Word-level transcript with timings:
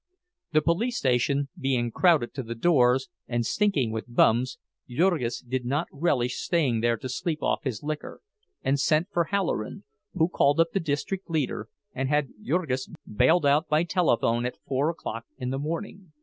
The 0.51 0.63
police 0.63 0.97
station 0.97 1.49
being 1.55 1.91
crowded 1.91 2.33
to 2.33 2.41
the 2.41 2.55
doors, 2.55 3.07
and 3.27 3.45
stinking 3.45 3.91
with 3.91 4.05
"bums," 4.11 4.57
Jurgis 4.89 5.41
did 5.41 5.63
not 5.63 5.85
relish 5.91 6.39
staying 6.39 6.81
there 6.81 6.97
to 6.97 7.07
sleep 7.07 7.43
off 7.43 7.65
his 7.65 7.83
liquor, 7.83 8.19
and 8.63 8.79
sent 8.79 9.11
for 9.11 9.25
Halloran, 9.25 9.83
who 10.15 10.27
called 10.27 10.59
up 10.59 10.71
the 10.73 10.79
district 10.79 11.29
leader 11.29 11.69
and 11.93 12.09
had 12.09 12.29
Jurgis 12.41 12.89
bailed 13.07 13.45
out 13.45 13.69
by 13.69 13.83
telephone 13.83 14.43
at 14.43 14.57
four 14.65 14.89
o'clock 14.89 15.27
in 15.37 15.51
the 15.51 15.59
morning. 15.59 16.11